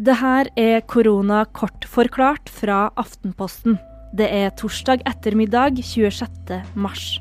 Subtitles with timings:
[0.00, 3.74] Det her er korona kort forklart fra Aftenposten.
[4.16, 6.56] Det er torsdag ettermiddag 26.
[6.72, 7.18] mars.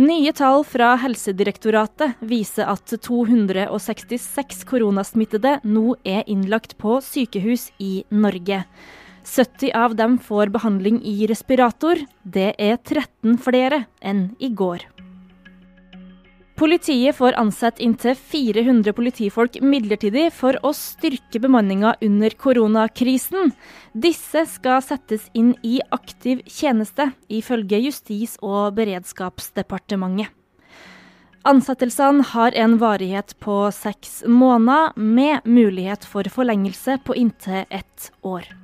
[0.00, 8.64] Nye tall fra Helsedirektoratet viser at 266 koronasmittede nå er innlagt på sykehus i Norge.
[9.24, 12.00] 70 av dem får behandling i respirator.
[12.22, 14.84] Det er 13 flere enn i går.
[16.54, 23.50] Politiet får ansette inntil 400 politifolk midlertidig for å styrke bemanninga under koronakrisen.
[23.90, 30.30] Disse skal settes inn i aktiv tjeneste, ifølge Justis- og beredskapsdepartementet.
[31.44, 38.63] Ansettelsene har en varighet på seks måneder, med mulighet for forlengelse på inntil ett år.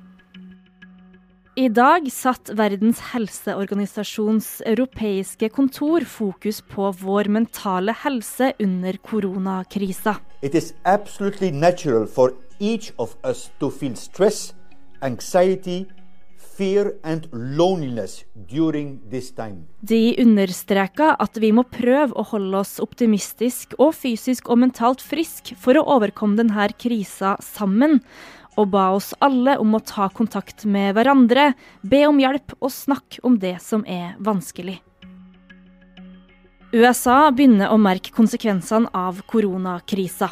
[1.59, 10.15] I dag satt Verdens helseorganisasjons europeiske kontor fokus på vår mentale helse under koronakrisa.
[10.41, 14.53] It is absolutely natural for each of us to feel stress,
[15.03, 15.87] anxiety,
[16.37, 19.67] fear and loneliness during this time.
[19.81, 25.51] De understreka at vi må prøve å holde oss optimistisk og fysisk og mentalt frisk
[25.59, 27.99] for å overkomme denne krisa sammen
[28.59, 33.23] og ba oss alle om å ta kontakt med hverandre, be om hjelp og snakke
[33.27, 34.79] om det som er vanskelig.
[36.71, 40.29] USA begynner å merke konsekvensene av koronakrisa.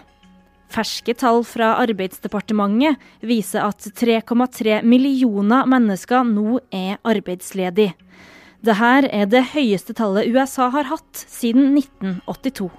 [0.69, 7.95] Ferske tall fra Arbeidsdepartementet viser at 3,3 millioner mennesker nå er arbeidsledige.
[8.59, 12.69] Dette er det høyeste tallet USA har hatt siden 1982.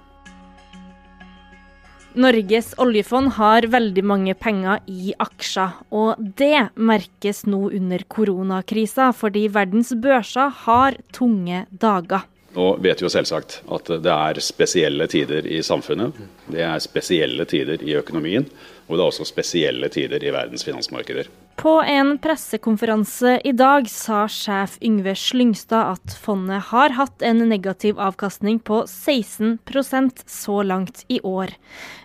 [2.19, 9.44] Norges oljefond har veldig mange penger i aksjer, og det merkes nå under koronakrisa, fordi
[9.55, 12.27] verdens børser har tunge dager.
[12.56, 16.19] Nå vet vi jo selvsagt at det er spesielle tider i samfunnet.
[16.50, 18.48] Det er spesielle tider i økonomien,
[18.88, 21.31] og det er også spesielle tider i verdens finansmarkeder.
[21.60, 27.98] På en pressekonferanse i dag sa sjef Yngve Slyngstad at fondet har hatt en negativ
[28.00, 31.53] avkastning på 16% så langt i år.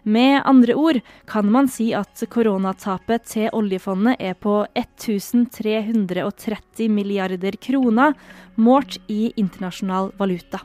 [0.04, 1.00] Med andre ord
[1.32, 8.12] kan man si at koronatapet til oljefondet er på 1330 milliarder kroner,
[8.60, 10.60] målt i internasjonal valuta.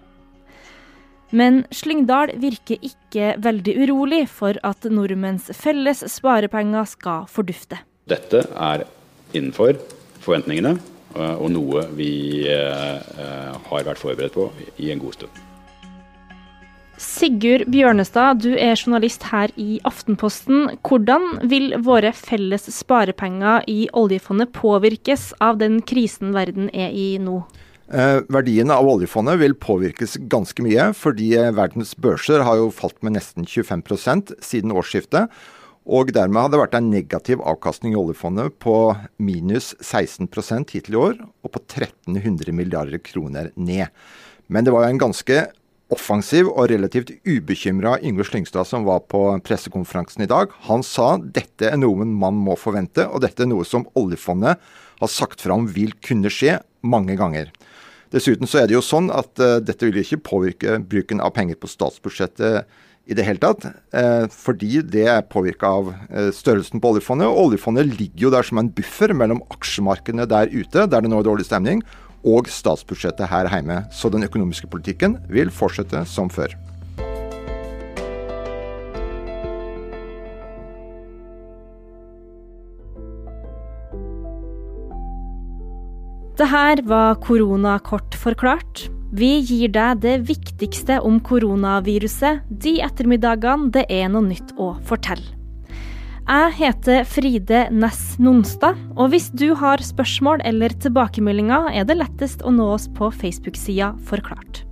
[1.30, 7.78] Men Slyngdal virker ikke veldig urolig for at nordmenns felles sparepenger skal fordufte.
[8.08, 8.86] Dette er
[9.36, 9.76] innenfor
[10.24, 14.48] forventningene eh, og noe vi eh, eh, har vært forberedt på
[14.80, 15.46] i en god stund.
[17.00, 20.66] Sigurd Bjørnestad, du er journalist her i Aftenposten.
[20.84, 27.38] Hvordan vil våre felles sparepenger i oljefondet påvirkes av den krisen verden er i nå?
[27.90, 33.16] Eh, verdiene av oljefondet vil påvirkes ganske mye, fordi verdens børser har jo falt med
[33.16, 35.32] nesten 25% siden årsskiftet.
[35.88, 38.74] Og dermed har det vært en negativ avkastning i oljefondet på
[39.16, 40.28] minus 16
[40.68, 43.88] hittil i år, og på 1300 milliarder kroner ned.
[44.48, 45.46] Men det var jo en ganske
[45.90, 50.52] offensiv og relativt ubekymra Yngve Slyngstad som var på pressekonferansen i dag.
[50.68, 54.60] Han sa dette er noe man må forvente, og dette er noe som oljefondet
[55.00, 57.50] har sagt fram vil kunne skje mange ganger.
[58.10, 61.58] Dessuten så er det jo sånn at uh, dette vil ikke påvirke bruken av penger
[61.58, 62.66] på statsbudsjettet
[63.10, 63.66] i det hele tatt.
[63.92, 67.26] Eh, fordi det er påvirka av eh, størrelsen på oljefondet.
[67.26, 71.20] Og oljefondet ligger jo der som en buffer mellom aksjemarkedene der ute, der det nå
[71.20, 71.82] er dårlig stemning,
[72.26, 73.82] og statsbudsjettet her hjemme.
[73.94, 76.54] Så den økonomiske politikken vil fortsette som før.
[86.40, 88.86] Det her var korona kort forklart.
[89.10, 95.34] Vi gir deg det viktigste om koronaviruset de ettermiddagene det er noe nytt å fortelle.
[96.30, 102.44] Jeg heter Fride Næss Nonstad, og hvis du har spørsmål eller tilbakemeldinger, er det lettest
[102.46, 104.62] å nå oss på Facebook-sida Forklart.